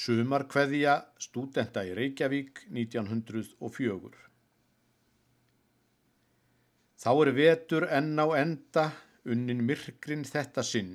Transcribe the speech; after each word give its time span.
Sumarkveðja 0.00 0.92
stúdenta 1.20 1.82
í 1.84 1.90
Reykjavík 1.92 2.62
1904. 2.72 4.22
Þá 7.02 7.10
er 7.24 7.30
vetur 7.36 7.84
enn 7.98 8.16
á 8.16 8.32
enda, 8.38 8.86
unnin 9.28 9.60
myrkrin 9.68 10.24
þetta 10.24 10.64
sinn. 10.64 10.94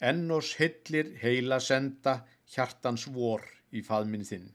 Enn 0.00 0.24
os 0.38 0.54
hillir 0.56 1.12
heila 1.20 1.60
senda, 1.60 2.22
hjartans 2.48 3.04
vor 3.12 3.44
í 3.76 3.84
faðminn 3.84 4.24
þinn. 4.24 4.48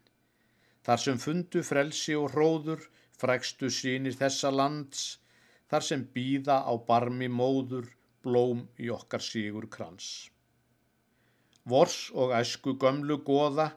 Þar 0.82 1.06
sem 1.06 1.22
fundu 1.22 1.62
frelsi 1.62 2.18
og 2.18 2.32
hróður, 2.34 2.90
frækstu 3.22 3.70
sínir 3.70 4.18
þessa 4.18 4.50
lands, 4.50 5.20
þar 5.70 5.92
sem 5.92 6.10
býða 6.18 6.64
á 6.66 6.74
barmi 6.90 7.30
móður, 7.30 7.86
blóm 8.26 8.66
í 8.82 8.90
okkar 8.90 9.22
sígur 9.22 9.70
krans. 9.70 10.33
Vors 11.64 12.12
og 12.12 12.34
æsku 12.36 12.76
gömlu 12.80 13.22
goða, 13.28 13.70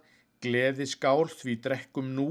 gleði 0.42 0.86
skál 0.90 1.28
því 1.30 1.54
drekkum 1.66 2.08
nú, 2.16 2.30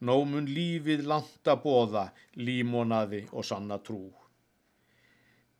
nómun 0.00 0.48
lífið 0.48 1.04
landa 1.10 1.56
bóða, 1.64 2.06
límonaði 2.36 3.26
og 3.32 3.44
sanna 3.44 3.76
trú. 3.84 4.06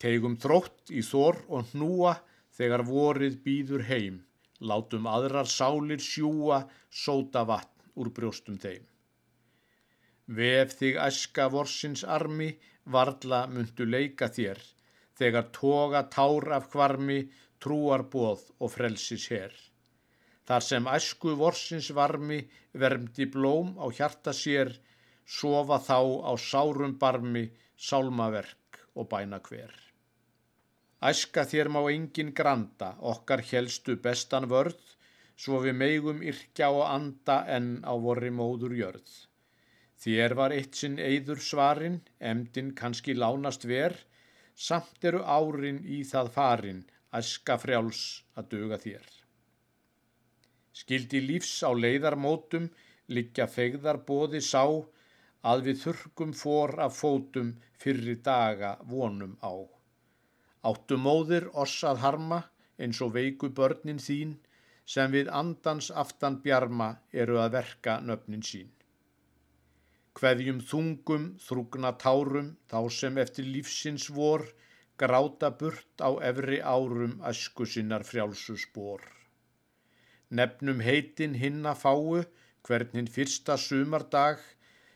Tegum 0.00 0.38
þrótt 0.40 0.92
í 0.96 1.02
þor 1.04 1.42
og 1.48 1.72
hnúa 1.74 2.14
þegar 2.56 2.86
vorið 2.88 3.36
býður 3.44 3.84
heim, 3.90 4.22
látum 4.60 5.08
aðrar 5.08 5.48
sálir 5.48 6.00
sjúa, 6.00 6.62
sóta 6.88 7.44
vatn 7.44 7.92
úr 8.00 8.08
brjóstum 8.16 8.56
þeim. 8.62 8.86
Vef 10.40 10.76
þig 10.78 10.96
æska 11.04 11.50
vorsins 11.52 12.06
armi, 12.16 12.54
varla 12.86 13.44
myndu 13.52 13.84
leika 13.84 14.30
þér, 14.32 14.60
þegar 15.20 15.50
toga 15.52 16.02
tár 16.16 16.48
af 16.56 16.70
hvarmi, 16.72 17.20
trúar 17.62 18.06
bóð 18.12 18.46
og 18.58 18.72
frelsis 18.74 19.26
hér. 19.32 19.52
Þar 20.48 20.64
sem 20.66 20.88
æsku 20.90 21.34
vorsins 21.38 21.90
varmi, 21.94 22.40
vermdi 22.82 23.26
blóm 23.34 23.76
á 23.78 23.86
hjarta 23.96 24.32
sér, 24.34 24.72
sofa 25.38 25.78
þá 25.88 26.00
á 26.26 26.32
sárum 26.50 26.96
barmi, 26.98 27.44
sálmaverk 27.76 28.80
og 28.98 29.08
bæna 29.12 29.38
hver. 29.46 29.70
Æska 31.10 31.46
þér 31.48 31.70
má 31.72 31.80
engin 31.92 32.32
granda, 32.36 32.90
okkar 33.12 33.40
helstu 33.50 33.94
bestan 34.04 34.48
vörð, 34.50 34.80
svo 35.40 35.60
við 35.64 35.78
meigum 35.82 36.20
yrkja 36.32 36.68
og 36.74 36.84
anda 36.88 37.36
enn 37.56 37.70
á 37.86 37.94
vorri 38.04 38.32
móður 38.40 38.74
jörð. 38.80 39.12
Þér 40.02 40.34
var 40.40 40.52
eitt 40.56 40.76
sinn 40.80 40.98
eigður 40.98 41.40
svarin, 41.44 42.00
emdin 42.32 42.74
kannski 42.80 43.14
lánast 43.16 43.64
ver, 43.70 43.96
samt 44.66 45.04
eru 45.10 45.22
árin 45.24 45.80
í 45.84 46.02
það 46.10 46.32
farin, 46.36 46.82
æska 47.18 47.56
frjáls 47.58 48.02
að 48.38 48.48
döga 48.54 48.78
þér. 48.84 49.06
Skildi 50.80 51.20
lífs 51.24 51.56
á 51.66 51.70
leiðarmótum, 51.74 52.70
liggja 53.10 53.46
fegðar 53.50 53.98
bóði 54.06 54.40
sá, 54.44 54.64
að 55.42 55.64
við 55.66 55.82
þurkum 55.84 56.32
fór 56.36 56.76
af 56.84 56.96
fótum 57.00 57.54
fyrri 57.82 58.16
daga 58.24 58.76
vonum 58.92 59.36
á. 59.42 59.52
Áttu 60.70 60.98
móðir 61.00 61.48
oss 61.64 61.80
að 61.90 62.02
harma 62.04 62.40
eins 62.80 63.00
og 63.04 63.14
veiku 63.16 63.50
börnin 63.56 64.00
þín, 64.00 64.36
sem 64.86 65.12
við 65.12 65.30
andans 65.40 65.90
aftan 66.02 66.40
bjarma 66.44 66.90
eru 67.12 67.38
að 67.40 67.56
verka 67.56 67.98
nöfnin 68.04 68.44
sín. 68.46 68.70
Hveðjum 70.18 70.60
þungum, 70.70 71.26
þrúgna 71.40 71.92
tárum, 72.04 72.56
þá 72.70 72.80
sem 72.90 73.18
eftir 73.22 73.46
lífsins 73.46 74.08
vor, 74.16 74.44
gráta 75.00 75.50
burt 75.60 76.02
á 76.04 76.10
efri 76.30 76.58
árum 76.60 77.14
æsku 77.30 77.64
sinnar 77.72 78.04
frjálsu 78.10 78.56
spór. 78.64 79.00
Nefnum 80.30 80.80
heitin 80.86 81.34
hinna 81.42 81.72
fáu, 81.74 82.20
hvernig 82.66 83.08
fyrsta 83.14 83.56
sumardag, 83.56 84.38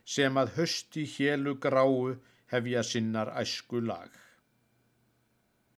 sem 0.04 0.36
að 0.36 0.52
hösti 0.58 1.06
hélu 1.14 1.56
gráu 1.64 2.14
hefja 2.52 2.82
sinnar 2.84 3.32
æsku 3.40 3.80
lag. 3.80 4.10